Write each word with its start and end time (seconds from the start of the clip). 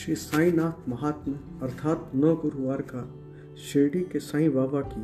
श्री 0.00 0.14
साईनाथ 0.14 0.88
महात्मा 0.88 1.66
अर्थात 1.66 2.10
नौ 2.14 2.34
गुरुवार 2.34 2.82
का 2.90 3.00
शिरडी 3.62 4.00
के 4.00 4.18
साईं 4.18 4.52
बाबा 4.54 4.80
की 4.92 5.00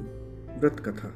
व्रत 0.60 0.80
कथा 0.86 1.10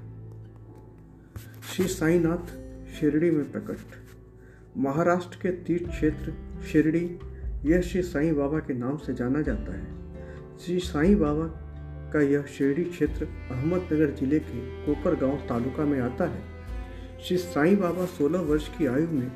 श्री 1.68 1.86
साईनाथ 1.88 2.50
शिरडी 2.98 3.30
में 3.30 3.50
प्रकट। 3.52 4.76
महाराष्ट्र 4.76 5.38
के 5.42 5.50
तीर्थ 5.64 5.88
क्षेत्र 5.90 6.34
शिरडी, 6.72 7.00
यह 7.70 7.80
श्री 7.80 8.02
साईं 8.02 8.36
बाबा 8.36 8.58
के 8.58 8.74
नाम 8.74 8.96
से 8.96 9.14
जाना 9.14 9.42
जाता 9.42 9.76
है। 9.76 10.58
श्री 10.58 10.78
साईं 10.78 11.18
बाबा 11.18 11.46
का 12.12 12.20
यह 12.22 12.42
शिरडी 12.58 12.84
क्षेत्र 12.84 13.28
अहमदनगर 13.50 14.14
ज़िले 14.20 14.38
के 14.40 14.60
कोपर 14.86 15.14
गाँव 15.14 15.36
तालुका 15.48 15.84
में 15.84 16.00
आता 16.00 16.28
है। 16.30 16.42
श्री 17.22 17.38
साईं 17.38 17.78
बाबा 17.80 18.06
16 18.18 18.46
वर्ष 18.50 18.68
की 18.68 18.86
आयु 18.86 19.08
में 19.08 19.30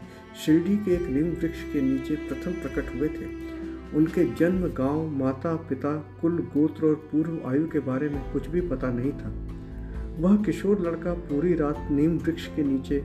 शिरडी 0.44 0.76
के 0.76 0.94
एक 0.94 1.08
नीम 1.08 1.32
वृक्ष 1.32 1.62
के 1.72 1.80
नीचे 1.80 2.16
प्रथम 2.28 2.60
प्रकट 2.62 2.94
हुए 2.94 3.08
थे। 3.08 3.32
उनके 3.96 4.24
जन्म 4.34 4.68
गाँव, 4.68 5.08
माता, 5.08 5.56
पिता, 5.56 6.18
कुल 6.20 6.38
गोत्र 6.38 6.86
और 6.86 6.94
पूर्व 6.94 7.50
आयु 7.50 7.68
के 7.68 7.78
बारे 7.78 8.08
में 8.08 8.32
कुछ 8.32 8.48
भी 8.48 8.60
पता 8.60 8.90
नहीं 8.90 9.12
था। 9.12 9.32
वह 10.18 10.36
किशोर 10.36 10.80
लड़का 10.80 11.14
पूरी 11.14 11.54
रात 11.54 11.88
नीम 11.90 12.18
वृक्ष 12.18 12.46
के 12.46 12.62
नीचे 12.62 13.00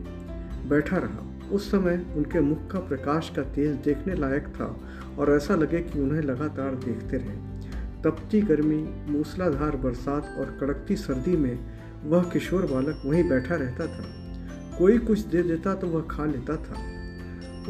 बैठा 0.70 0.98
रहा। 0.98 1.50
उस 1.52 1.72
समय 1.72 2.06
उनके 2.16 2.40
मुख 2.40 2.68
का 2.72 2.80
प्रकाश 2.80 3.32
का 3.36 3.42
तेज 3.42 3.76
देखने 3.76 4.16
लायक 4.16 4.48
था 4.48 4.80
और 5.20 5.32
ऐसा 5.32 5.56
लगे 5.56 5.80
कि 5.80 6.00
उन्हें 6.00 6.22
लगातार 6.22 6.76
देखते 6.76 7.18
रहे। 7.18 7.60
तपती 8.04 8.42
गर्मी, 8.42 9.12
मूसलाधार 9.12 9.76
बरसात 9.76 10.36
और 10.40 10.58
कड़कती 10.62 10.96
सर्दी 10.96 11.38
में 11.38 11.60
वह 12.06 12.24
किशोर 12.24 12.62
बालक 12.62 13.02
वहीं 13.06 13.30
बैठा 13.30 13.56
रहता 13.56 13.88
था। 13.88 14.06
कोई 14.78 14.98
कुछ 14.98 15.20
दे 15.20 15.44
देता 15.44 15.76
तो 15.76 15.88
वह 15.88 16.02
खा 16.02 16.26
लेता 16.26 16.56
था। 16.56 16.99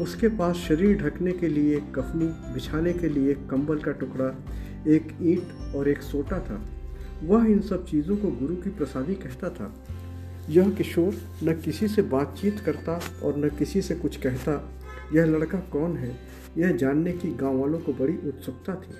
उसके 0.00 0.28
पास 0.28 0.56
शरीर 0.58 0.96
ढकने 0.98 1.32
के 1.32 1.48
लिए 1.48 1.76
एक 1.76 1.94
कफनी, 1.94 2.26
बिछाने 2.54 2.92
के 2.92 3.08
लिए 3.08 3.30
एक 3.30 3.46
कंबल 3.50 3.78
का 3.78 3.92
टुकड़ा, 3.92 4.28
एक 4.86 5.08
ईंट 5.22 5.74
और 5.76 5.88
एक 5.88 6.02
सोटा 6.02 6.38
था। 6.40 6.60
वह 7.22 7.46
इन 7.46 7.60
सब 7.60 7.84
चीज़ों 7.86 8.16
को 8.16 8.30
गुरु 8.30 8.54
की 8.56 8.70
प्रसादी 8.70 9.14
कहता 9.14 9.50
था। 9.50 9.72
यह 10.48 10.70
किशोर 10.70 11.14
न 11.44 11.54
किसी 11.64 11.88
से 11.88 12.02
बातचीत 12.02 12.60
करता 12.60 13.00
और 13.22 13.36
न 13.38 13.48
किसी 13.48 13.82
से 13.82 13.94
कुछ 13.94 14.16
कहता, 14.16 14.54
यह 15.14 15.24
लड़का 15.26 15.58
कौन 15.72 15.96
है? 15.96 16.16
यह 16.58 16.72
जानने 16.72 17.12
की 17.12 17.30
गाँव 17.36 17.58
वालों 17.58 17.78
को 17.78 17.92
बड़ी 17.92 18.16
उत्सुकता 18.28 18.74
थी। 18.76 18.94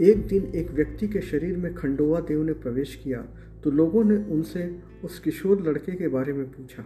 एक 0.00 0.26
दिन 0.26 0.44
एक 0.54 0.70
व्यक्ति 0.70 1.08
के 1.08 1.20
शरीर 1.20 1.56
में 1.56 1.74
खंडोवा 1.74 2.20
देव 2.20 2.42
ने 2.42 2.52
प्रवेश 2.54 2.94
किया 3.04 3.18
तो 3.64 3.70
लोगों 3.70 4.04
ने 4.04 4.16
उनसे 4.32 4.64
उस 5.04 5.18
किशोर 5.18 5.62
लड़के 5.62 5.92
के 5.92 6.08
बारे 6.08 6.32
में 6.32 6.44
पूछा। 6.46 6.84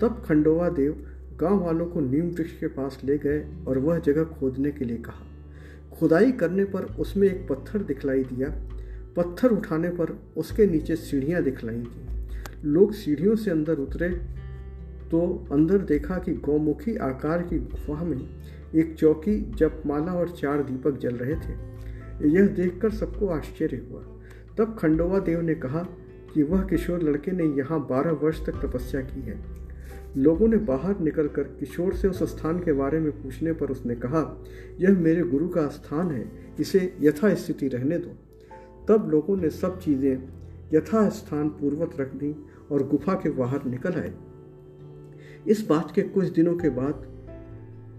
तब 0.00 0.22
खंडोवा 0.26 0.68
देव 0.68 1.06
गाँव 1.40 1.64
वालों 1.64 1.86
को 1.86 2.00
नीम 2.00 2.28
वृक्ष 2.28 2.52
के 2.52 2.66
पास 2.66 3.00
ले 3.04 3.18
गए 3.18 3.44
और 3.68 3.78
वह 3.78 3.98
जगह 3.98 4.24
खोदने 4.24 4.70
के 4.70 4.84
लिए 4.84 4.96
कहा। 4.96 5.26
खुदाई 5.98 6.32
करने 6.32 6.64
पर 6.64 6.84
उसमें 6.98 7.28
एक 7.28 7.46
पत्थर 7.48 7.78
दिखलाई 7.78 8.22
दिया। 8.24 8.48
पत्थर 9.16 9.48
उठाने 9.48 9.88
पर 9.88 10.18
उसके 10.36 10.66
नीचे 10.66 10.96
सीढ़ियाँ 10.96 11.42
दिखलाई 11.42 11.76
दी। 11.76 12.68
लोग 12.68 12.92
सीढ़ियों 12.92 13.36
से 13.36 13.50
अंदर 13.50 13.78
उतरे 13.78 14.08
तो 15.10 15.48
अंदर 15.52 15.78
देखा 15.78 16.18
कि 16.18 16.32
गौमुखी 16.34 16.96
आकार 16.96 17.42
की 17.42 17.58
गुफा 17.58 18.04
में 18.04 18.28
एक 18.74 18.94
चौकी, 18.94 19.40
जपमाला 19.56 20.12
और 20.12 20.28
चार 20.28 20.62
दीपक 20.62 20.98
जल 20.98 21.14
रहे 21.14 21.34
थे। 21.34 22.28
यह 22.28 22.46
देखकर 22.46 22.90
सबको 22.90 23.26
आश्चर्य 23.26 23.86
हुआ। 23.90 24.02
तब 24.58 24.76
खंडोवा 24.78 25.18
देव 25.18 25.40
ने 25.40 25.54
कहा 25.54 25.80
कि 26.34 26.42
वह 26.42 26.62
किशोर 26.62 27.02
लड़के 27.02 27.32
ने 27.32 27.44
यहाँ 27.44 27.80
बारह 27.86 28.10
वर्ष 28.10 28.44
तक 28.46 28.60
तपस्या 28.62 29.00
की 29.00 29.20
है। 29.20 29.63
लोगों 30.16 30.48
ने 30.48 30.56
बाहर 30.56 31.00
निकलकर 31.00 31.42
किशोर 31.42 31.94
से 31.94 32.08
उस 32.08 32.22
स्थान 32.22 32.58
के 32.58 32.72
बारे 32.72 33.00
में 33.00 33.22
पूछने 33.22 33.52
पर 33.52 33.66
उसने 33.66 33.94
कहा, 33.94 34.44
यह 34.80 34.98
मेरे 34.98 35.22
गुरु 35.22 35.48
का 35.48 35.66
स्थान 35.66 36.10
है, 36.10 36.32
इसे 36.60 36.96
यथास्थिति 37.00 37.68
रहने 37.68 37.98
दो। 37.98 38.10
तब 38.88 39.10
लोगों 39.10 39.36
ने 39.36 39.50
सब 39.50 39.80
चीज़ें 39.80 40.28
यथास्थान 40.74 41.48
पूर्वत 41.48 42.00
रख 42.00 42.14
दी 42.14 42.44
और 42.72 42.88
गुफा 42.88 43.14
के 43.14 43.30
बाहर 43.30 43.64
निकल 43.64 43.92
आए। 43.92 44.14
इस 45.48 45.66
बात 45.68 45.92
के 45.94 46.02
कुछ 46.02 46.24
दिनों 46.24 46.56
के 46.56 46.68
बाद 46.68 47.06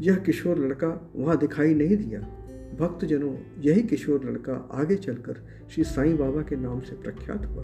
यह 0.02 0.16
किशोर 0.16 0.58
लड़का 0.60 1.12
वहाँ 1.16 1.38
दिखाई 1.38 1.74
नहीं 1.74 1.98
दिया। 1.98 2.20
भक्तजनों, 2.80 3.36
यही 3.60 3.82
किशोर 3.82 4.26
लड़का 4.26 4.70
आगे 4.72 4.96
चलकर 4.96 5.48
श्री 5.72 5.84
साईं 5.84 6.18
बाबा 6.18 6.42
के 6.42 6.56
नाम 6.56 6.80
से 6.80 6.96
प्रख्यात 6.96 7.46
हुआ। 7.46 7.64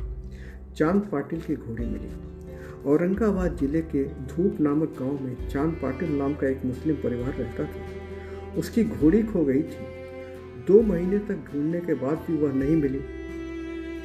चाँद 0.76 1.10
पाटिल 1.12 1.42
की 1.42 1.56
घोड़ी 1.56 1.86
मिली। 1.86 2.41
औरंगाबाद 2.86 3.58
ज़िले 3.58 3.82
के 3.82 4.04
धूप 4.28 4.60
नामक 4.62 4.96
गाँव 5.00 5.20
में 5.24 5.50
चाँद 5.50 5.74
पाटिल 5.82 6.12
नाम 6.18 6.34
का 6.34 6.48
एक 6.48 6.64
मुस्लिम 6.66 6.96
परिवार 6.96 7.34
रहता 7.34 7.64
था। 7.64 8.58
उसकी 8.60 8.84
घोड़ी 8.86 9.22
खो 9.24 9.44
गई 9.46 9.62
थी। 9.64 9.86
दो 10.68 10.82
महीने 10.82 11.20
तक 11.20 11.44
ढूँढने 11.52 11.80
के 11.80 11.94
बाद 11.96 12.24
भी 12.28 12.38
वह 12.38 12.54
नहीं 12.54 12.76
मिली, 12.76 13.02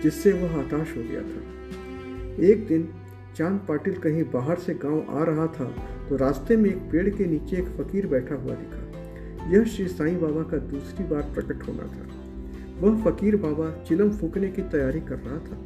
जिससे 0.03 0.32
वह 0.32 0.59
हताश 0.59 0.97
हो 0.97 1.03
गया 1.03 1.22
था। 1.22 2.42
एक 2.44 2.66
दिन 2.69 2.88
चाँद 3.36 3.60
पाटिल 3.69 3.94
कहीं 3.98 4.25
बाहर 4.25 4.59
से 4.59 4.75
गाँव 4.75 5.06
आ 5.10 5.25
रहा 5.25 5.47
था 5.47 5.72
तो 6.09 6.16
रास्ते 6.16 6.56
में 6.56 6.69
एक 6.70 6.82
पेड़ 6.92 7.09
के 7.09 7.26
नीचे 7.26 7.56
एक 7.56 7.69
फकीर 7.78 8.06
बैठा 8.06 8.34
हुआ 8.34 8.54
दिखा। 8.54 9.50
यह 9.50 9.65
श्री 9.66 9.86
साईं 9.88 10.20
बाबा 10.20 10.42
का 10.42 10.59
दूसरी 10.69 11.04
बार 11.04 11.22
प्रकट 11.34 11.66
होना 11.69 11.86
था। 11.86 12.06
वह 12.81 13.03
फकीर 13.04 13.36
बाबा 13.36 13.70
चिलम 13.84 14.10
फूकने 14.10 14.48
की 14.48 14.62
तैयारी 14.62 15.00
कर 15.00 15.19
रहा 15.19 15.38
था। 15.38 15.59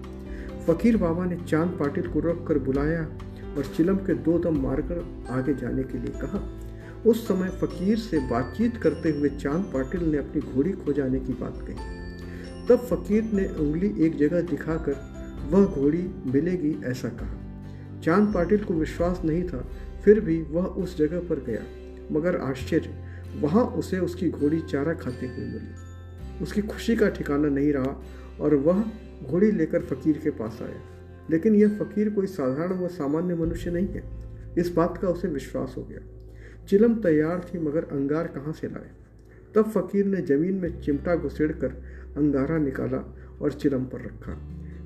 फकीर 0.67 0.97
बाबा 0.97 1.25
ने 1.25 1.37
चाँद 1.37 1.71
पाटिल 1.71 2.07
को 2.07 2.21
रोक 2.21 2.47
कर 2.49 2.59
बुलाया 2.59 3.03
और 3.57 3.73
चिलम 3.77 3.97
के 3.97 4.15
दो 4.15 4.39
दम 4.39 4.61
मारकर 4.61 5.27
आगे 5.31 5.55
जाने 5.55 5.83
के 5.83 5.99
लिए 5.99 6.21
कहा। 6.21 6.51
उस 7.07 7.29
समय 7.29 7.49
फकीर 7.49 7.99
से 7.99 8.19
बातचीत 8.19 8.77
करते 8.77 9.11
हुए 9.11 9.29
चाँद 9.29 9.65
पाटिल 9.65 10.05
ने 10.05 10.19
अपनी 10.19 10.41
घोड़ी 10.41 10.73
खो 10.73 10.93
जाने 10.93 11.21
की 11.21 11.33
बात 11.33 11.59
कही। 11.61 11.75
तब 12.69 12.77
फकीर 12.77 13.25
ने 13.25 13.47
उंगली 13.47 13.95
एक 14.07 14.17
जगह 14.17 14.41
दिखाकर, 14.41 14.97
वह 15.51 15.65
घोड़ी 15.65 16.11
मिलेगी, 16.27 16.77
ऐसा 16.85 17.09
कहा। 17.09 18.01
चाँद 18.01 18.35
पाटिल 18.35 18.65
को 18.65 18.75
विश्वास 18.75 19.23
नहीं 19.25 19.45
था, 19.45 19.69
फिर 20.05 20.21
भी 20.21 20.43
वह 20.43 20.65
उस 20.65 20.99
जगह 20.99 21.19
पर 21.19 21.45
गया। 21.45 21.63
मगर 22.13 22.37
आश्चर्य, 22.37 23.05
वहाँ 23.41 23.65
उसे 23.65 23.99
उसकी 23.99 24.31
घोड़ी 24.31 24.61
चारा 24.61 24.95
खाते 24.95 25.27
हुए 25.27 25.47
मिली। 25.47 26.43
उसकी 26.43 26.63
खुशी 26.63 26.97
का 26.97 27.09
ठिकाना 27.09 27.49
नहीं 27.49 27.73
रहा 27.73 28.03
और 28.41 28.55
वह 28.55 28.85
घोड़ी 29.29 29.51
लेकर 29.51 29.81
फकीर 29.81 30.19
के 30.19 30.31
पास 30.31 30.59
आया। 30.63 30.81
लेकिन 31.31 31.55
यह 31.55 31.69
फकीर 31.69 32.11
कोई 32.11 32.27
साधारण 32.27 32.79
व 32.79 32.89
सामान्य 32.89 33.35
मनुष्य 33.35 33.71
नहीं 33.71 33.89
है। 33.89 34.03
इस 34.59 34.73
बात 34.73 34.99
का 34.99 35.09
उसे 35.09 35.29
विश्वास 35.29 35.75
हो 35.79 35.83
गया। 35.83 35.99
चिलम 36.69 36.95
तैयार 36.95 37.47
थी, 37.55 37.59
मगर 37.59 37.85
अंगार 37.85 38.27
कहाँ 38.27 38.53
से 38.53 38.67
लाए? 38.67 38.91
तब 39.55 39.65
फकीर 39.71 40.07
ने 40.07 40.21
ज़मीन 40.21 40.55
में 40.55 40.81
चिमटा 40.81 41.17
घुसेड़ 41.17 41.53
कर 41.53 41.69
अंगारा 42.17 42.59
निकाला 42.59 43.17
और 43.43 43.53
चिलम 43.53 43.85
पर 43.85 44.01
रखा। 44.01 44.39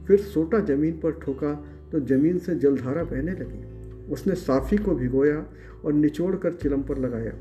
फिर 0.07 0.21
सोटा 0.21 0.59
ज़मीन 0.59 1.01
पर 1.03 1.13
ठोका 1.13 1.67
तो 1.93 2.01
ज़मीन 2.01 2.39
से 2.39 2.55
जलधारा 2.55 3.05
बहने 3.05 3.33
लगी। 3.33 3.75
उसने 4.13 4.35
साफी 4.35 4.77
को 4.77 4.95
भिगोया 4.95 5.47
और 5.85 5.93
निचोड़ 5.93 6.37
कर 6.37 6.53
चिलम 6.53 6.83
पर 6.83 6.99
लगाया। 6.99 7.33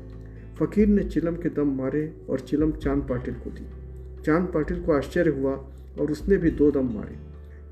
फकीर 0.58 0.88
ने 0.88 1.04
चिलम 1.04 1.36
के 1.36 1.48
दम 1.48 1.76
मारे 1.76 2.26
और 2.30 2.40
चिलम 2.40 2.72
चाँद 2.72 3.02
पाटिल 3.02 3.34
को 3.34 3.50
दी। 3.50 3.66
चाँद 4.22 4.52
पाटिल 4.54 4.82
को 4.82 4.92
आश्चर्य 4.92 5.30
हुआ 5.30 5.70
और 6.00 6.12
उसने 6.12 6.36
भी 6.36 6.50
दो 6.50 6.70
दम 6.70 6.94
मारे। 6.94 7.16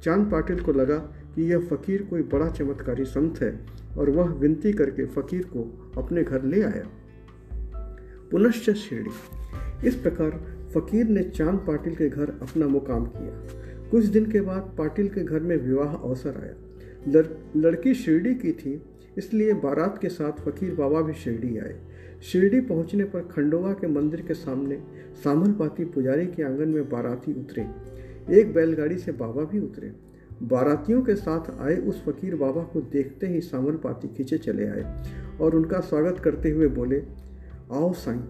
चाँद 0.02 0.30
पाटिल 0.30 0.60
को 0.60 0.72
लगा 0.72 0.98
कि 1.34 1.42
यह 1.42 1.58
फकीर 1.58 2.02
कोई 2.02 2.22
बड़ा 2.22 2.48
चमत्कारी 2.48 3.04
संत 3.04 3.42
है 3.42 3.66
और 3.98 4.10
वह 4.10 4.28
विनती 4.28 4.72
करके 4.72 5.06
फकीर 5.06 5.42
को 5.42 5.92
अपने 5.96 6.22
घर 6.22 6.42
ले 6.42 6.62
आया। 6.62 6.88
पुनश्च 8.30 8.70
शिरडी। 8.70 9.10
इस 9.88 9.94
प्रकार 9.94 10.30
फकीर 10.74 11.06
ने 11.06 11.22
चाँद 11.22 11.58
पाटिल 11.58 11.94
के 11.94 12.08
घर 12.08 12.30
अपना 12.30 12.68
मुकाम 12.68 13.04
किया। 13.04 13.62
कुछ 13.90 14.04
दिन 14.04 14.30
के 14.30 14.40
बाद 14.40 14.74
पाटिल 14.78 15.08
के 15.08 15.24
घर 15.24 15.40
में 15.40 15.56
विवाह 15.56 15.94
अवसर 15.94 16.40
आया। 16.42 16.54
लड़, 17.08 17.26
लड़की 17.56 17.94
शिरडी 17.94 18.34
की 18.34 18.52
थी 18.52 18.82
इसलिए 19.18 19.52
बारात 19.52 19.98
के 20.02 20.08
साथ 20.08 20.32
फकीर 20.32 20.75
बाबा 20.75 21.00
भी 21.00 21.12
शिरडी 21.12 21.58
आए। 21.58 21.80
शिरडी 22.22 22.60
पहुँचने 22.60 23.04
पर 23.04 23.20
खंडोवा 23.20 23.72
के 23.72 23.86
मंदिर 23.86 24.20
के 24.20 24.34
सामने 24.34 24.82
सामलपाती 25.25 25.84
पुजारी 25.84 26.26
के 26.26 26.42
आँगन 26.42 26.68
में 26.68 26.88
बाराती 26.88 27.32
उतरे। 27.32 27.66
एक 28.30 28.52
बैलगाड़ी 28.54 28.98
से 28.98 29.12
बाबा 29.12 29.44
भी 29.44 29.58
उतरे। 29.58 29.92
बारातियों 30.42 31.02
के 31.02 31.14
साथ 31.14 31.50
आए 31.60 31.76
उस 31.76 32.04
फकीर 32.04 32.34
बाबा 32.36 32.62
को 32.62 32.80
देखते 32.80 33.26
ही 33.26 33.40
सामलपाती 33.40 34.08
खींचे 34.08 34.38
चले 34.38 34.66
आए 34.66 35.02
और 35.40 35.56
उनका 35.56 35.80
स्वागत 35.80 36.20
करते 36.20 36.50
हुए 36.50 36.66
बोले, 36.66 37.02
आओ 37.72 37.92
साईं। 37.92 38.20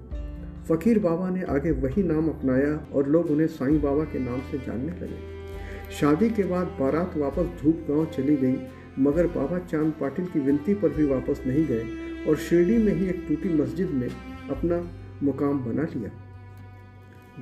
फकीर 0.65 0.99
बाबा 0.99 1.31
ने 1.31 1.43
आगे 1.43 1.71
वही 1.71 2.03
नाम 2.03 2.29
अपनाया 2.29 2.75
और 2.95 3.09
लोग 3.09 3.31
उन्हें 3.31 3.47
साईं 3.47 3.81
बाबा 3.83 4.05
के 4.05 4.19
नाम 4.19 4.41
से 4.41 4.59
जानने 4.59 4.93
लगे। 4.93 5.91
शादी 6.01 6.31
के 6.31 6.45
बाद 6.45 6.77
बारात 6.81 7.17
वापस 7.17 7.63
धूप 7.63 7.87
गाँव 7.91 8.05
चली 8.07 8.37
गई, 8.37 8.57
मगर 8.99 9.27
बाबा 9.27 9.59
चाँद 9.59 9.93
पाटिल 10.01 10.27
की 10.27 10.41
विनती 10.41 10.75
पर 10.75 10.89
भी 10.89 11.05
वापस 11.05 11.43
नहीं 11.47 11.67
गए 11.67 11.85
और 12.29 12.37
शिरडी 12.37 12.79
में 12.79 12.95
ही 12.95 13.07
एक 13.07 13.25
टूटी 13.29 13.55
मस्जिद 13.55 13.91
में 13.91 14.09
अपना 14.51 14.83
मुकाम 15.23 15.65
बना 15.65 15.83
लिया। 15.83 16.11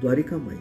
द्वारिका 0.01 0.37
माई। 0.37 0.59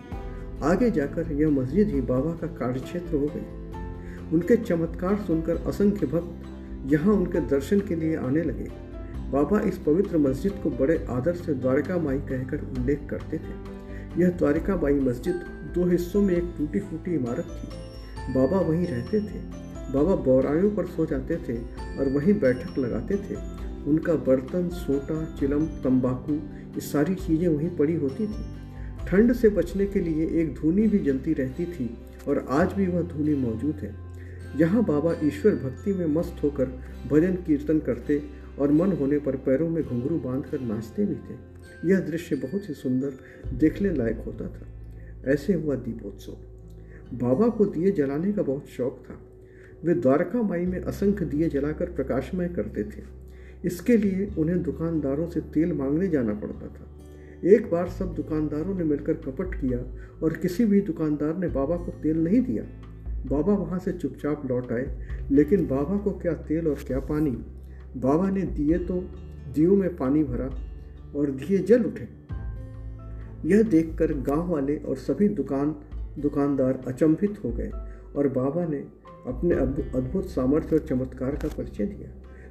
आगे 0.64 0.92
जाकर 0.92 1.32
यह 1.32 1.50
मस्जिद 1.50 1.88
ही 1.88 2.02
बाबा 2.02 2.32
का 2.32 2.48
कार्यक्षेत्र 2.48 3.16
हो 3.16 3.28
गई। 3.36 4.32
उनके 4.34 4.56
चमत्कार 4.56 5.16
सुनकर 5.18 5.58
असंख्य 5.68 6.06
भक्त 6.06 6.92
यहाँ 6.92 7.14
उनके 7.14 7.40
दर्शन 7.40 7.80
के 7.80 7.96
लिए 7.96 8.16
आने 8.16 8.44
लगे। 8.44 8.68
बाबा 9.32 9.60
इस 9.60 9.78
पवित्र 9.78 10.18
मस्जिद 10.18 10.52
को 10.64 10.70
बड़े 10.70 11.06
आदर 11.10 11.36
से 11.36 11.54
द्वारका 11.54 11.98
माई 11.98 12.18
कहकर 12.18 12.58
उल्लेख 12.78 13.08
करते 13.10 13.38
थे। 13.38 14.22
यह 14.22 14.30
द्वारका 14.30 14.76
माई 14.76 14.94
मस्जिद 14.94 15.36
दो 15.76 15.86
हिस्सों 15.86 16.22
में 16.22 16.36
एक 16.36 16.54
टूटी 16.58 16.80
फूटी 16.80 17.16
इमारत 17.16 17.46
थी। 17.46 18.34
बाबा 18.34 18.60
वहीं 18.60 18.88
रहते 18.88 19.20
थे। 19.20 19.40
बाबा 19.94 20.16
बोरायों 20.16 20.72
पर 20.72 20.86
सो 20.86 21.06
जाते 21.06 21.36
थे 21.36 21.58
और 22.00 22.10
वहीं 22.10 22.40
बैठक 22.40 22.78
लगाते 22.78 23.16
थे। 23.16 23.36
उनका 23.90 24.14
बर्तन, 24.14 24.70
सोटा, 24.70 25.36
चिलम, 25.36 25.66
तंबाकू, 25.66 26.34
ये 26.76 26.82
सारी 26.82 27.16
चीज़ें 27.16 27.48
वहीं 27.48 27.70
पड़ी 27.70 27.96
होती 27.96 28.28
थी। 28.28 28.59
ठंड 29.08 29.34
से 29.34 29.50
बचने 29.50 29.86
के 29.86 30.00
लिए 30.00 30.42
एक 30.42 30.54
धुनी 30.54 30.88
भी 30.88 31.00
जलती 31.00 31.34
रहती 31.34 31.66
थी 31.66 31.98
और 32.28 32.46
आज 32.50 32.74
भी 32.74 32.88
वह 32.88 33.02
धुनी 33.02 33.36
मौजूद 33.36 33.76
है। 33.76 33.96
यहाँ 34.60 34.84
बाबा 34.84 35.16
ईश्वर 35.24 35.56
भक्ति 35.56 35.94
में 35.94 36.06
मस्त 36.06 36.44
होकर 36.44 36.66
भजन 37.12 37.36
कीर्तन 37.36 37.80
करते 37.80 38.24
और 38.60 38.72
मन 38.72 38.92
होने 38.92 39.20
पर 39.20 39.36
पैरों 39.36 39.70
में 39.70 39.84
घुंघरू 39.84 40.20
बांधकर 40.20 40.60
नाचते 40.60 41.06
भी 41.06 41.16
थे। 41.16 41.38
यह 41.90 42.00
दृश्य 42.00 42.36
बहुत 42.36 42.70
ही 42.70 42.74
सुंदर 42.74 43.14
देखने 43.54 43.94
लायक 43.94 44.18
होता 44.26 44.48
था। 44.48 44.68
ऐसे 45.32 45.54
हुआ 45.54 45.76
दीपोत्सव। 45.76 46.32
बाबा 47.18 47.48
को 47.48 47.66
दिए 47.66 47.92
जलाने 47.92 48.34
का 48.34 48.42
बहुत 48.42 48.66
शौक 48.68 49.04
था। 49.10 49.20
वे 49.84 49.94
द्वारका 49.94 50.42
माई 50.42 50.66
में 50.66 50.82
असंख्य 50.82 51.26
दिए 51.26 51.50
जलाकर 51.50 51.86
प्रकाशमय 51.86 52.48
करते 52.48 52.84
थे। 52.84 53.04
इसके 53.66 53.98
लिए 53.98 54.32
उन्हें 54.38 54.64
दुकानदारों 54.64 55.28
से 55.28 55.40
तेल 55.40 55.74
मांगने 55.74 56.08
जाना 56.08 56.34
पड़ता 56.34 56.68
था। 56.68 56.86
एक 57.46 57.70
बार 57.72 57.90
सब 57.90 58.14
दुकानदारों 58.16 58.76
ने 58.76 58.84
मिलकर 58.84 59.14
कपट 59.14 59.56
किया 59.56 59.80
और 60.24 60.34
किसी 60.34 60.66
भी 60.66 60.82
दुकानदार 60.82 61.38
ने 61.38 61.48
बाबा 61.48 61.78
को 61.78 61.92
तेल 61.92 62.24
नहीं 62.24 62.42
दिया। 62.42 62.64
बाबा 63.26 63.54
वहाँ 63.54 63.80
से 63.80 63.92
चुपचाप 63.92 64.46
लौट 64.46 64.72
आए, 64.72 65.08
लेकिन 65.32 65.68
बाबा 65.68 65.98
को 65.98 66.12
क्या 66.12 66.34
तेल 66.34 66.68
और 66.68 66.76
क्या 66.88 67.00
पानी? 67.00 67.32
बाबा 67.98 68.30
ने 68.30 68.42
दिए 68.42 68.78
तो 68.78 69.00
दियो 69.56 69.76
में 69.76 69.96
पानी 69.96 70.24
भरा 70.24 70.50
और 71.16 71.32
दिए 71.32 71.58
जल 71.58 71.84
उठे। 71.84 72.08
यह 73.46 73.64
देखकर 73.64 74.14
गाँव 74.14 74.52
वाले 74.52 74.78
और 74.78 74.96
सभी 74.96 75.28
दुकान, 75.30 75.76
दुकानदार 76.20 76.84
अचंभित 76.88 77.44
हो 77.44 77.52
गए 77.52 77.72
और 78.16 78.28
बाबा 78.28 78.66
ने 78.66 78.78
अपने 79.28 79.56
अद्भुत 79.98 80.26
सामर्थ्य 80.26 80.76
और 80.76 80.86
चमत्कार 80.86 81.36
का 81.36 81.48
परिचय 81.48 81.86
दिया। 81.86 82.10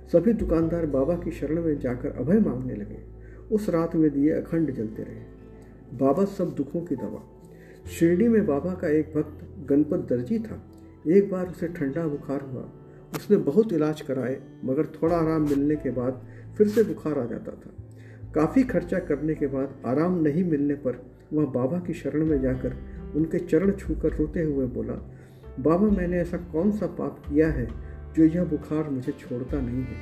सभी 0.09 0.33
दुकानदार 0.33 0.87
बाबा 0.87 1.15
की 1.15 1.31
शरण 1.31 1.63
में 1.63 1.79
जाकर 1.79 2.09
अभय 2.09 2.41
मांगने 2.41 2.75
लगे। 2.75 3.18
उस 3.53 3.69
रात 3.69 3.97
में 3.97 4.11
दिए 4.11 4.33
अखंड 4.33 4.71
जलते 4.71 5.03
रहे। 5.03 5.39
बाबा 5.99 6.25
सब 6.25 6.55
दुखों 6.55 6.81
की 6.81 6.97
दवा। 6.97 7.23
शिरडी 7.91 8.29
में 8.29 8.47
बाबा 8.47 8.75
का 8.75 8.89
एक 8.89 9.13
भक्त 9.17 9.69
गणपत 9.69 9.99
दर्जी 9.99 10.39
था। 10.39 10.63
एक 11.09 11.31
बार 11.31 11.49
उसे 11.49 11.69
ठंडा 11.69 12.07
बुखार 12.07 12.41
हुआ। 12.41 12.73
उसने 13.15 13.37
बहुत 13.37 13.73
इलाज 13.73 14.01
कराए, 14.01 14.41
मगर 14.65 14.87
थोड़ा 14.87 15.17
आराम 15.17 15.43
मिलने 15.43 15.77
के 15.77 15.91
बाद 15.91 16.27
फिर 16.59 16.69
से 16.69 16.83
बुखार 16.83 17.19
आ 17.19 17.25
जाता 17.25 17.53
था। 17.53 17.71
काफ़ी 18.33 18.63
खर्चा 18.63 18.99
करने 18.99 19.35
के 19.35 19.47
बाद 19.47 19.83
आराम 19.87 20.23
नहीं 20.23 20.45
मिलने 20.45 20.75
पर 20.75 21.07
वह 21.33 21.45
बाबा 21.45 21.79
की 21.79 21.93
शरण 21.93 22.27
में 22.27 22.41
जाकर 22.41 22.77
उनके 23.17 23.39
चरण 23.39 23.71
छूकर 23.71 24.17
रोते 24.17 24.43
हुए 24.43 24.67
बोला, 24.67 25.13
बाबा, 25.61 25.87
मैंने 25.87 26.17
ऐसा 26.17 26.37
कौन 26.37 26.71
सा 26.71 26.87
पाप 26.87 27.19
किया 27.19 27.49
है 27.49 27.69
जो 28.17 28.25
यह 28.25 28.45
बुखार 28.45 28.91
मुझे 28.91 29.13
छोड़ता 29.13 29.61
नहीं 29.61 29.83
है? 29.83 29.97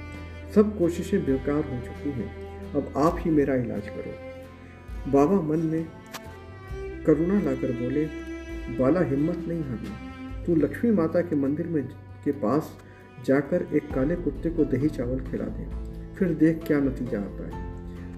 सब 0.54 0.78
कोशिशें 0.78 1.24
बेकार 1.24 1.64
हो 1.64 1.80
चुकी 1.80 2.10
हैं। 2.10 2.45
अब 2.74 2.92
आप 2.96 3.16
ही 3.18 3.30
मेरा 3.30 3.54
इलाज 3.54 3.88
करो। 3.88 5.12
बाबा 5.12 5.40
मन 5.40 5.58
में 5.58 5.86
करुणा 7.06 7.40
लाकर 7.40 7.72
बोले, 7.72 8.04
बाला 8.78 9.00
हिम्मत 9.00 9.44
नहीं 9.48 9.60
हारना 9.60 10.44
तू 10.44 10.54
लक्ष्मी 10.54 10.90
माता 10.90 11.20
के 11.20 11.36
मंदिर 11.36 11.66
में 11.66 11.88
के 12.24 12.32
पास 12.32 12.78
जाकर 13.26 13.66
एक 13.74 13.94
काले 13.94 14.16
कुत्ते 14.16 14.50
को 14.50 14.64
दही 14.64 14.88
चावल 14.88 15.20
खिला 15.20 15.44
दे। 15.44 15.86
फिर 16.14 16.28
देख 16.28 16.60
क्या 16.66 16.80
नतीजा 16.80 17.18
आता 17.18 17.56
है। 17.56 17.66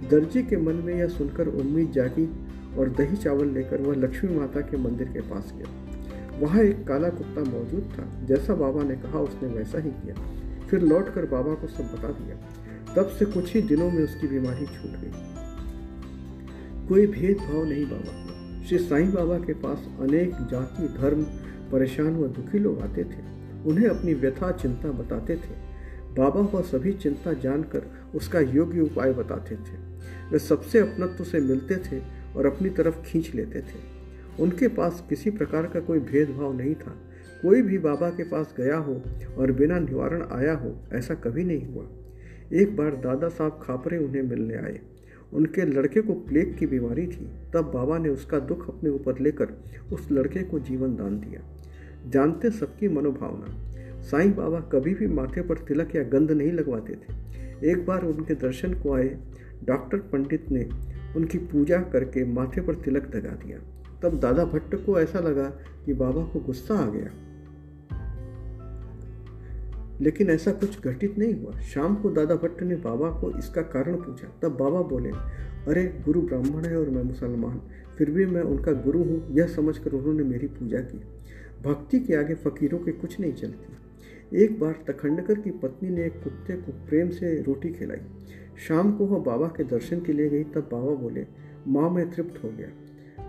दर्जी 0.09 0.43
के 0.43 0.56
मन 0.56 0.75
में 0.75 0.95
यह 0.95 1.09
सुनकर 1.09 1.49
उम्मीद 1.49 1.91
जागी 1.91 2.29
और 2.79 2.89
दही 2.89 3.17
चावल 3.17 3.49
लेकर 3.49 3.81
वह 3.81 3.95
लक्ष्मी 3.95 4.39
माता 4.39 4.61
के 4.61 4.77
मंदिर 4.77 5.09
के 5.09 5.21
पास 5.21 5.55
गया। 5.56 6.39
वहाँ 6.39 6.62
एक 6.62 6.87
काला 6.87 7.09
कुत्ता 7.09 7.41
मौजूद 7.41 7.95
था। 7.99 8.27
जैसा 8.27 8.55
बाबा 8.55 8.83
ने 8.83 8.95
कहा, 8.95 9.19
उसने 9.19 9.49
वैसा 9.49 9.79
ही 9.79 9.91
किया। 9.91 10.15
फिर 10.67 10.81
लौटकर 10.81 11.27
बाबा 11.27 11.55
को 11.55 11.67
सब 11.67 11.85
बता 11.85 12.09
दिया। 12.09 12.37
तब 12.99 13.09
से 13.09 13.25
कुछ 13.25 13.55
ही 13.55 13.62
दिनों 13.62 13.91
में 13.91 14.05
उसकी 14.05 14.29
बीमारी 14.29 14.67
छूट 14.67 14.91
गई। 14.91 15.12
कोई 16.89 17.06
भेदभाव 17.06 17.65
नहीं 17.65 17.87
बाबा। 17.87 18.29
श्री 18.65 18.79
साईं 18.79 19.12
बाबा 19.12 19.39
के 19.39 19.53
पास 19.53 19.89
अनेक 20.00 20.31
जाति, 20.31 20.89
धर्म, 20.89 21.23
परेशान 21.73 22.17
व 22.17 22.27
दुखी 22.27 22.59
लोग 22.59 22.81
आते 22.81 23.05
थे। 23.05 23.19
उन्हें 23.67 23.89
अपनी 23.89 24.15
व्यथा, 24.15 24.53
चिंता 24.53 24.91
बताते 24.91 25.37
थे। 25.37 25.69
बाबा 26.19 26.41
वह 26.41 26.62
सभी 26.62 26.93
चिंता 26.93 27.33
जानकर 27.33 27.83
उसका 28.15 28.41
योग्य 28.41 28.81
उपाय 28.81 29.12
बताते 29.12 29.56
थे। 29.56 29.77
वे 30.33 30.39
सबसे 30.39 30.79
अपनत्व 30.79 31.25
से 31.25 31.41
मिलते 31.41 31.77
थे 31.77 32.03
और 32.37 32.47
अपनी 32.47 32.71
तरफ़ 32.71 33.03
खींच 33.03 33.35
लेते 33.35 33.61
थे। 33.61 33.99
उनके 34.41 34.69
पास 34.69 35.06
किसी 35.09 35.31
प्रकार 35.31 35.67
का 35.67 35.81
कोई 35.81 35.99
भेदभाव 35.99 36.56
नहीं 36.56 36.75
था। 36.75 36.97
कोई 37.43 37.62
भी 37.62 37.79
बाबा 37.79 38.11
के 38.11 38.23
पास 38.23 38.55
गया 38.56 38.77
हो 38.77 39.03
और 39.39 39.53
बिना 39.53 39.79
निवारण 39.79 40.27
आया 40.33 40.55
हो, 40.55 40.85
ऐसा 40.93 41.15
कभी 41.15 41.45
नहीं 41.45 41.75
हुआ। 41.75 41.87
एक 42.53 42.77
बार 42.77 42.91
दादा 42.91 43.29
साहब 43.29 43.61
खापरे 43.62 43.99
उन्हें 43.99 44.23
मिलने 44.23 44.55
आए। 44.55 44.81
उनके 45.33 45.65
लड़के 45.65 46.00
को 46.00 46.12
प्लेग 46.12 46.59
की 46.59 46.67
बीमारी 46.67 47.06
थी। 47.06 47.31
तब 47.55 47.71
बाबा 47.75 47.99
ने 47.99 48.09
उसका 48.09 48.39
दुख 48.39 48.77
अपने 48.77 48.91
ऊपर 48.91 49.19
लेकर 49.19 49.49
उस 49.93 50.09
लड़के 50.12 50.43
को 50.43 50.59
जीवन 50.59 50.97
दान 50.97 51.21
दिया। 51.21 51.41
जानते 52.11 52.50
सबकी 52.50 52.89
मनोभावना। 52.89 53.69
साईं 54.03 54.35
बाबा 54.35 54.61
कभी 54.61 54.95
भी 54.95 55.06
माथे 55.06 55.43
पर 55.43 55.59
तिलक 55.59 55.97
या 55.97 56.03
गंध 56.03 56.31
नहीं 56.31 56.53
लगवाते 56.53 56.95
थे। 56.95 57.15
एक 57.71 57.87
बार 57.87 58.03
उनके 58.03 58.35
दर्शन 58.35 58.75
को 58.75 58.93
आए। 58.93 59.19
डॉक्टर 59.65 59.99
पंडित 59.99 60.50
ने 60.50 60.69
उनकी 61.17 61.39
पूजा 61.39 61.79
करके 61.79 62.25
माथे 62.25 62.61
पर 62.61 62.75
तिलक 62.75 63.17
लगा 63.17 63.31
दिया। 63.31 63.59
तब 64.03 64.21
दादा 64.21 64.45
भट्ट 64.45 64.87
को 64.87 65.00
ऐसा 65.00 65.19
लगा 65.19 65.45
कि 65.87 65.95
बाबा 65.95 66.25
को 66.25 66.41
गुस्सा 66.41 66.75
आ 66.75 66.91
गया। 66.91 67.11
लेकिन 70.00 70.31
ऐसा 70.31 70.53
कुछ 70.53 70.83
घटित 70.83 71.19
नहीं 71.19 71.35
हुआ। 71.35 71.53
शाम 71.53 71.97
को 71.97 72.11
दादा 72.11 72.35
भट्ट 72.35 72.62
ने 72.62 72.77
बाबा 72.77 73.11
को 73.11 73.39
इसका 73.39 73.62
कारण 73.62 73.97
पूछा। 73.97 74.29
तब 74.43 74.56
बाबा 74.56 74.83
बोले, 74.83 75.11
अरे, 75.11 76.03
गुरु 76.05 76.23
ब्राह्मण 76.23 76.65
है 76.65 76.79
और 76.79 76.91
मैं 76.91 77.03
मुसलमान। 77.03 77.62
फिर 77.99 78.11
भी 78.11 78.27
मैं 78.27 78.43
उनका 78.43 78.73
गुरु 78.73 79.03
हूँ। 79.03 79.35
यह 79.35 79.47
समझकर 79.47 79.93
उन्होंने 79.93 80.23
मेरी 80.23 80.47
पूजा 80.47 80.79
की। 80.79 80.99
भक्ति 81.62 82.00
के 82.00 82.15
आगे 82.15 82.35
फकीरों 82.35 82.79
के 82.79 82.93
कुछ 82.93 83.21
नहीं 83.21 83.33
चलती। 83.33 83.75
एक 84.37 84.61
बार 84.61 84.85
तखंडकर 84.87 85.35
की 85.35 85.50
पत्नी 85.50 85.90
ने 85.90 86.05
एक 86.05 86.23
कुत्ते 86.25 86.52
को 86.52 86.73
प्रेम 86.73 87.11
से 87.11 87.43
रोटी 87.43 87.69
खिलाई। 87.69 87.99
शाम 88.69 88.93
को 88.93 89.07
वह 89.07 89.19
बाबा 89.19 89.47
के 89.47 89.64
दर्शन 89.64 90.00
के 90.00 90.12
लिए 90.12 90.28
गई। 90.28 90.45
तब 90.45 90.61
बाबा 90.61 90.95
बोले, 90.95 91.26
माँ, 91.69 91.90
मैं 91.90 92.11
तृप्त 92.11 92.45
हो 92.45 92.49
गया। 92.49 92.69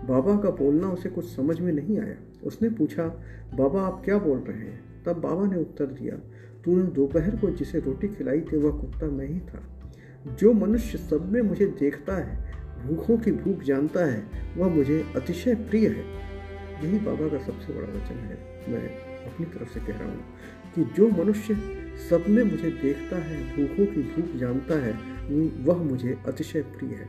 बाबा 0.06 0.36
का 0.36 0.50
बोलना 0.50 0.90
उसे 0.90 1.08
कुछ 1.08 1.36
समझ 1.36 1.60
में 1.60 1.72
नहीं 1.72 1.98
आया। 1.98 2.14
उसने 2.44 2.70
पूछा, 2.70 3.22
बाबा, 3.54 3.82
आप 3.82 4.02
क्या 4.04 4.18
बोल 4.18 4.38
रहे 4.38 4.58
हैं? 4.58 5.04
तब 5.04 5.12
बाबा 5.12 5.46
ने 5.46 5.60
उत्तर 5.60 5.86
दिया 5.86 6.16
तूने 6.64 6.82
दोपहर 6.82 7.36
को 7.36 7.50
जिसे 7.50 7.78
रोटी 7.80 8.08
खिलाई 8.08 8.40
थी, 8.40 8.56
वह 8.56 8.70
कुत्ता 8.80 9.06
मैं 9.06 9.28
ही 9.28 9.40
था। 9.40 9.62
जो 10.34 10.52
मनुष्य 10.52 10.98
सब 10.98 11.32
में 11.32 11.42
मुझे 11.42 11.66
देखता 11.66 12.16
है, 12.16 12.54
भूखों 12.86 13.18
की 13.18 13.32
भूख 13.32 13.62
जानता 13.62 14.12
है, 14.12 14.24
वह 14.56 14.68
मुझे 14.68 15.06
अतिशय 15.16 15.54
प्रिय 15.54 15.88
है। 15.88 16.30
यही 16.84 16.98
बाबा 16.98 17.28
का 17.28 17.38
सबसे 17.38 17.72
बड़ा 17.72 17.88
वचन 17.88 18.14
है। 18.14 18.62
मैं 18.68 18.88
अपनी 19.26 19.46
तरफ़ 19.46 19.74
से 19.74 19.80
कह 19.80 19.98
रहा 19.98 20.04
हूँ 20.04 20.24
कि 20.74 20.84
जो 20.84 21.08
मनुष्य 21.08 21.54
सब 22.10 22.24
में 22.28 22.44
मुझे 22.44 22.70
देखता 22.70 23.16
है, 23.16 23.56
भूखों 23.56 23.86
की 23.86 24.02
भूख 24.02 24.36
जानता 24.36 24.74
है, 24.74 24.94
वह 25.64 25.76
मुझे 25.76 26.18
अतिशय 26.26 26.62
प्रिय 26.62 26.90
है। 26.90 27.08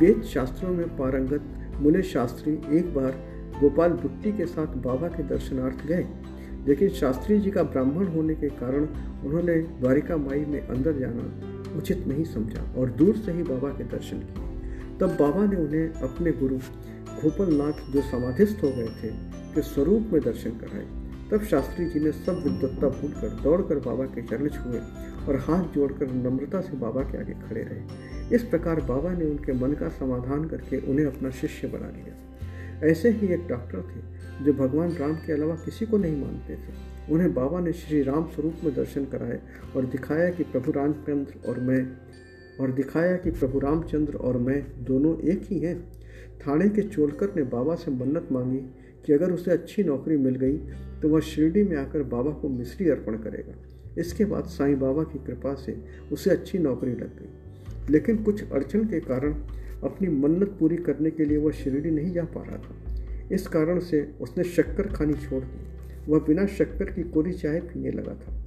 वेद 0.00 0.22
शास्त्रों 0.22 0.70
में 0.70 0.96
पारंगत 0.96 1.42
मुने 1.74 2.02
शास्त्री 2.02 2.78
एक 2.78 2.94
बार 2.94 3.10
गोपाल 3.60 3.90
बुट्टी 3.90 4.32
के 4.32 4.46
साथ 4.46 4.66
बाबा 4.66 5.08
के 5.08 5.22
दर्शनार्थ 5.22 5.86
गए। 5.86 6.06
लेकिन 6.68 6.88
शास्त्री 6.88 7.40
जी 7.40 7.50
का 7.50 7.62
ब्राह्मण 7.62 8.06
होने 8.06 8.34
के 8.34 8.48
कारण 8.48 8.86
उन्होंने 9.24 9.58
द्वारिका 9.58 10.16
माई 10.16 10.44
में 10.44 10.68
अंदर 10.68 10.98
जाना 10.98 11.76
उचित 11.78 12.06
नहीं 12.06 12.24
समझा 12.24 12.74
और 12.76 12.90
दूर 12.90 13.16
से 13.16 13.32
ही 13.32 13.42
बाबा 13.42 13.68
के 13.68 13.84
दर्शन 13.84 14.18
किए। 14.18 14.46
तब 14.98 15.08
बाबा 15.08 15.46
ने 15.46 15.56
उन्हें 15.56 15.88
अपने 15.88 16.32
गुरु 16.32 16.56
गोपाल 17.22 17.54
नाथ 17.54 17.92
जो 17.92 18.02
समाधिस्थ 18.02 18.64
हो 18.64 18.68
गए 18.68 18.86
थे, 18.86 19.08
के 19.54 19.62
स्वरूप 19.62 20.10
में 20.12 20.22
दर्शन 20.22 20.50
कराए। 20.50 20.86
तब 21.30 21.44
शास्त्री 21.44 21.86
जी 21.86 22.00
ने 22.00 22.12
सब 22.12 22.42
विद्वत्ता 22.44 22.88
भूलकर 22.88 23.28
दौड़कर 23.28 23.78
बाबा 23.78 24.04
के 24.04 24.22
चरण 24.22 24.48
छुए 24.48 24.78
और 25.28 25.36
हाथ 25.36 25.74
जोड़कर 25.74 26.06
नम्रता 26.06 26.60
से 26.60 26.76
बाबा 26.76 27.02
के 27.02 27.18
आगे 27.18 27.32
खड़े 27.32 27.62
रहे। 27.62 27.80
इस 28.34 28.42
प्रकार 28.42 28.80
बाबा 28.80 29.12
ने 29.12 29.24
उनके 29.24 29.52
मन 29.52 29.72
का 29.72 29.88
समाधान 29.88 30.44
करके 30.44 30.90
उन्हें 30.90 31.06
अपना 31.06 31.30
शिष्य 31.30 31.68
बना 31.68 31.88
लिया। 31.88 32.25
ऐसे 32.84 33.10
ही 33.10 33.32
एक 33.34 33.46
डॉक्टर 33.48 33.82
थे, 33.82 34.44
जो 34.44 34.52
भगवान 34.52 34.92
राम 34.92 35.14
के 35.16 35.32
अलावा 35.32 35.54
किसी 35.54 35.86
को 35.86 35.98
नहीं 35.98 36.20
मानते 36.20 36.54
थे। 36.54 37.12
उन्हें 37.12 37.32
बाबा 37.34 37.60
ने 37.60 37.72
श्री 37.72 38.02
राम 38.02 38.26
स्वरूप 38.26 38.64
में 38.64 38.74
दर्शन 38.74 39.04
कराए 39.04 39.40
और 39.76 39.84
दिखाया 39.86 40.30
कि 40.30 40.44
प्रभु 40.44 40.72
रामचंद्र 40.72 41.48
और 41.48 41.60
मैं, 41.60 41.86
और 42.60 42.72
दिखाया 42.72 43.16
कि 43.16 43.30
प्रभु 43.30 43.58
रामचंद्र 43.58 44.16
और 44.16 44.36
मैं 44.38 44.62
दोनों 44.84 45.16
एक 45.22 45.42
ही 45.42 45.58
हैं। 45.58 45.78
थाने 46.38 46.68
के 46.68 46.82
चोलकर 46.82 47.34
ने 47.36 47.42
बाबा 47.42 47.74
से 47.74 47.90
मन्नत 47.90 48.28
मांगी 48.32 48.58
कि 49.06 49.12
अगर 49.12 49.32
उसे 49.32 49.50
अच्छी 49.50 49.84
नौकरी 49.84 50.16
मिल 50.16 50.34
गई 50.34 50.56
तो 51.02 51.08
वह 51.08 51.20
शिरडी 51.20 51.62
में 51.62 51.76
आकर 51.76 52.02
बाबा 52.02 52.30
को 52.30 52.48
मिश्री 52.48 52.88
अर्पण 52.88 53.16
करेगा। 53.16 53.54
इसके 53.98 54.24
बाद 54.24 54.44
साईं 54.44 54.78
बाबा 54.80 55.02
की 55.02 55.18
कृपा 55.18 55.54
से 55.54 55.76
उसे 56.12 56.30
अच्छी 56.30 56.58
नौकरी 56.58 56.92
लग 56.92 57.18
गई। 57.18 57.28
लेकिन 57.90 58.22
कुछ 58.22 58.52
अड़चन 58.52 58.84
के 58.84 59.00
कारण 59.00 59.32
अपनी 59.84 60.08
मन्नत 60.08 60.56
पूरी 60.60 60.76
करने 60.76 61.10
के 61.10 61.24
लिए 61.24 61.38
वह 61.38 61.50
शिरडी 61.50 61.90
नहीं 61.90 62.12
जा 62.12 62.24
पा 62.24 62.42
रहा 62.42 62.56
था। 62.56 62.96
इस 63.32 63.46
कारण 63.46 63.78
से 63.78 64.10
उसने 64.20 64.44
शक्कर 64.44 64.86
खानी 64.86 65.12
छोड़ 65.12 65.44
दी। 65.44 65.76
वह 66.12 66.18
बिना 66.18 66.46
शक्कर 66.46 66.84
की 66.84 67.02
कोरी 67.02 67.32
चाय 67.32 67.60
पीने 67.60 67.90
लगा 67.90 68.14
था। 68.14 68.46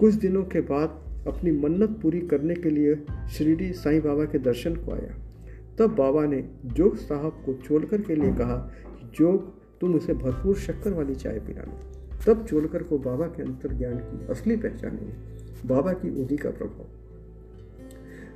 कुछ 0.00 0.14
दिनों 0.14 0.44
के 0.44 0.60
बाद 0.60 0.88
अपनी 1.28 1.50
मन्नत 1.50 1.90
पूरी 1.90 2.20
करने 2.20 2.54
के 2.54 2.70
लिए 2.70 2.94
शिरडी 3.30 3.72
साईं 3.72 4.00
बाबा 4.00 4.24
के 4.24 4.38
दर्शन 4.38 4.76
को 4.76 4.92
आया। 4.92 5.18
तब 5.78 5.94
बाबा 5.94 6.26
ने 6.26 6.48
जोग 6.66 6.96
साहब 6.96 7.42
को 7.46 7.54
चोलकर 7.54 8.00
के 8.00 8.14
लिए 8.14 8.32
कहा 8.32 8.56
कि, 8.56 9.10
जोग, 9.18 9.54
तुम 9.80 9.94
उसे 9.94 10.14
भरपूर 10.14 10.56
शक्कर 10.56 10.92
वाली 10.92 11.14
चाय 11.14 11.38
पिलाना 11.38 11.92
तब 12.26 12.46
चोलकर 12.46 12.82
को 12.82 12.98
बाबा 12.98 13.26
के 13.26 13.42
अंतर्ज्ञान 13.42 13.94
की 13.94 14.26
असली 14.26 14.56
पहचान 14.56 14.98
हुई। 14.98 15.12
बाबा 15.66 15.92
की 15.92 16.22
उदी 16.22 16.36
का 16.36 16.50
प्रभाव। 16.50 16.86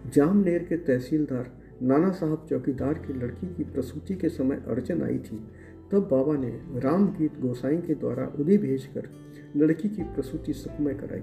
जामनेर 0.07 0.63
के 0.63 0.77
तहसीलदार 0.77 1.51
नाना 1.83 2.11
साहब 2.11 2.47
चौकीदार 2.51 2.95
की 2.99 3.13
लड़की 3.13 3.47
की 3.47 3.65
प्रसूति 3.65 4.15
के 4.15 4.29
समय 4.29 4.63
अड़चन 4.69 5.03
आई 5.03 5.19
थी, 5.19 5.37
तब 5.93 6.09
बाबा 6.11 6.37
ने 6.37 6.51
रामगीत 6.81 7.41
गोसाई 7.41 7.77
के 7.77 7.95
द्वारा 7.95 8.27
उदी 8.41 8.59
भेजकर 8.59 9.09
लड़की 9.57 9.89
की 9.89 10.03
प्रसूति 10.05 10.53
सुखमय 10.53 10.95
कराई। 10.95 11.23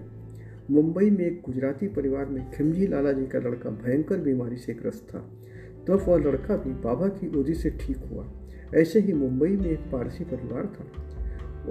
मुंबई 0.71 1.09
में 1.09 1.25
एक 1.25 1.41
गुजराती 1.45 1.87
परिवार 1.87 2.25
में 2.25 2.49
खिमजी 2.51 2.87
लाला 2.87 3.11
जी 3.11 3.25
का 3.27 3.39
लड़का 3.39 3.69
भयंकर 3.69 4.17
बीमारी 4.17 4.57
से 4.57 4.73
ग्रस्त 4.73 5.07
था, 5.09 5.19
तब 5.87 6.05
वह 6.07 6.17
लड़का 6.19 6.57
भी 6.57 6.73
बाबा 6.83 7.07
की 7.07 7.27
उदी 7.39 7.53
से 7.53 7.69
ठीक 7.79 7.97
हुआ। 8.11 8.25
ऐसे 8.75 8.99
ही 8.99 9.13
मुंबई 9.13 9.49
में 9.49 9.69
एक 9.69 9.91
पारसी 9.91 10.23
परिवार 10.23 10.65
था। 10.75 10.85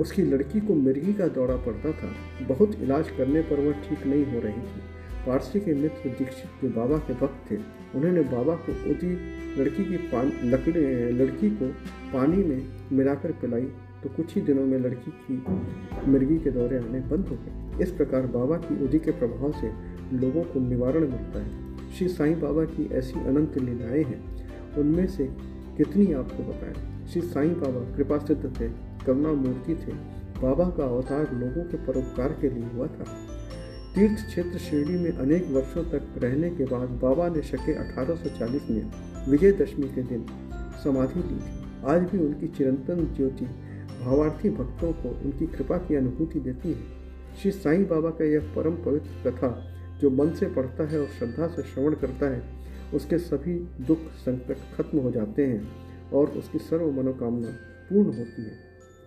उसकी 0.01 0.23
लड़की 0.23 0.61
को 0.61 0.75
मिर्गी 0.75 1.13
का 1.13 1.27
दौरा 1.29 1.57
पड़ता 1.57 1.93
था, 1.93 2.13
बहुत 2.49 2.75
इलाज 2.75 3.11
करने 3.11 3.43
पर 3.43 3.61
वह 3.61 3.73
ठीक 3.81 4.07
नहीं 4.07 4.25
हो 4.25 4.41
रही 4.41 4.61
थी। 4.61 4.94
पारसी 5.27 5.61
के 5.61 5.75
मित्र 5.75 6.09
दीक्षित 6.09 6.65
जो 6.65 6.77
बाबा 6.77 6.99
के 6.99 7.15
भक्त 7.15 7.51
थे। 7.51 7.57
उन्होंने 7.95 8.21
बाबा 8.21 8.55
को 8.55 8.91
उदी 8.91 9.19
लड़की 9.63 9.85
की 9.85 9.97
पान, 9.97 10.33
लकड़ी, 10.45 11.13
लड़की 11.13 11.51
को 11.51 11.69
पानी 12.13 12.37
में 12.37 12.67
मिलाकर 12.93 13.33
पिलाई। 13.33 13.73
तो 14.03 14.09
कुछ 14.09 14.35
ही 14.35 14.41
दिनों 14.41 14.67
में 14.67 14.79
लड़की 14.79 15.11
की 15.11 15.45
मिर्गी 16.11 16.39
के 16.39 16.51
दौरे 16.51 16.79
आने 16.79 17.01
बंद 17.01 17.27
हो 17.27 17.37
गए। 17.37 17.83
इस 17.83 17.91
प्रकार 17.91 18.27
बाबा 18.27 18.57
की 18.57 18.85
उदी 18.85 18.99
के 18.99 19.11
प्रभाव 19.11 19.53
से 19.53 19.69
लोगों 20.17 20.45
को 20.45 20.61
निवारण 20.61 21.01
मिलता 21.01 21.43
है। 21.43 21.75
श्री 21.93 22.09
साईं 22.09 22.41
बाबा 22.41 22.65
की 22.65 22.91
ऐसी 22.93 23.21
अनंत 23.21 23.59
लीलाएँ 23.59 24.03
हैं। 24.03 24.49
उनमें 24.75 25.07
से 25.07 25.25
कितनी 25.77 26.13
आपको 26.13 26.43
बताएँ? 26.43 27.07
श्री 27.07 27.23
साईं 27.23 27.55
बाबा 27.55 27.97
कृपा 27.97 28.19
सिद्ध 28.19 28.61
थे 28.61 28.69
करुणा 29.07 29.33
मूर्ति 29.33 29.75
थे। 29.75 29.93
बाबा 30.43 30.71
का 30.71 30.85
अवतार 30.85 31.35
लोगों 31.35 31.65
के 31.65 31.77
परोपकार 31.77 32.29
के 32.41 32.51
लिए 32.51 32.65
हुआ 32.75 32.87
था। 32.87 33.05
तीर्थ 33.95 34.27
क्षेत्र 34.27 34.59
शिरडी 34.59 34.93
में 34.93 35.13
अनेक 35.13 35.45
वर्षों 35.47 35.83
तक 35.85 36.15
रहने 36.19 36.51
के 36.51 36.65
बाद 36.65 36.89
बाबा 36.91 37.29
ने 37.29 37.43
शके 37.43 37.73
1840 37.75 38.71
में 38.71 38.91
विजयदशमी 39.29 39.89
के 39.89 40.03
दिन 40.03 40.27
समाधि 40.85 41.21
ली 41.21 41.39
थी। 41.39 41.85
आज 41.87 42.03
भी 42.03 42.19
उनकी 42.19 42.49
चिरंतन 42.49 43.15
ज्योति 43.17 43.45
भावार्थी 44.03 44.51
भक्तों 44.51 44.93
को 44.93 45.09
उनकी 45.09 45.47
कृपा 45.47 45.77
की 45.79 45.95
अनुभूति 45.95 46.41
देती 46.41 46.73
है। 46.73 46.83
श्री 47.43 47.51
साईं 47.51 47.87
बाबा 47.87 48.11
का 48.11 48.25
यह 48.25 48.53
परम 48.57 48.75
पवित्र 48.75 49.31
कथा 49.31 49.53
जो 50.01 50.11
मन 50.11 50.35
से 50.35 50.47
पढ़ता 50.47 50.89
है 50.89 51.01
और 51.01 51.07
श्रद्धा 51.07 51.47
से 51.47 51.63
श्रवण 51.63 51.95
करता 51.95 52.27
है, 52.27 52.43
उसके 52.95 53.19
सभी 53.19 53.55
दुख 53.87 53.99
संकट 53.99 54.57
खत्म 54.77 54.99
हो 54.99 55.11
जाते 55.11 55.47
हैं 55.47 55.69
और 56.13 56.29
उसकी 56.29 56.59
सर्व 56.59 56.91
मनोकामना 56.91 57.49
पूर्ण 57.91 58.07
होती 58.07 58.43
है। 58.43 58.59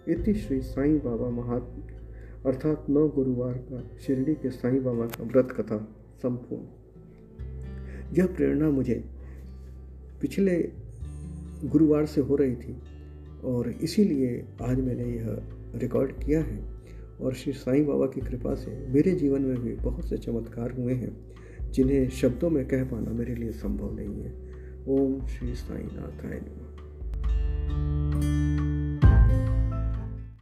इति 0.10 0.34
श्री 0.34 0.62
साईं 0.62 0.98
बाबा 0.98 1.30
महात्मा 1.30 1.97
अर्थात 2.48 2.86
नौ 2.90 3.08
गुरुवार 3.08 3.54
का, 3.54 3.80
शिरडी 3.98 4.34
के 4.36 4.50
साईं 4.50 4.84
बाबा 4.84 5.06
का 5.06 5.24
व्रत 5.24 5.48
कथा 5.52 5.78
संपूर्ण। 6.22 8.16
यह 8.18 8.26
प्रेरणा 8.26 8.70
मुझे 8.70 9.04
पिछले 10.22 10.58
गुरुवार 11.66 12.06
से 12.06 12.22
हो 12.22 12.36
रही 12.36 12.56
थी 12.56 12.76
और 13.44 13.70
इसीलिए 13.70 14.46
आज 14.62 14.80
मैंने 14.80 15.06
यह 15.06 15.28
रिकॉर्ड 15.76 16.12
किया 16.12 16.42
है 16.42 16.60
और 17.22 17.34
श्री 17.34 17.54
साईं 17.54 17.86
बाबा 17.86 18.06
की 18.06 18.22
कृपा 18.22 18.56
से 18.56 18.72
मेरे 18.90 19.12
जीवन 19.12 19.42
में 19.42 19.58
भी 19.64 19.74
बहुत 19.76 20.06
से 20.06 20.18
चमत्कार 20.18 20.72
हुए 20.72 20.94
हैं, 20.94 21.16
जिन्हें 21.72 22.10
शब्दों 22.10 22.50
में 22.50 22.66
कह 22.68 22.84
पाना 22.84 23.12
मेरे 23.12 23.36
लिए 23.36 23.52
संभव 23.52 23.96
नहीं 23.96 24.22
है। 24.24 24.34
ओम 24.88 25.26
श्री 25.26 25.56
साई 25.56 25.84
नाथाय 25.84 26.40
नमः 26.40 26.67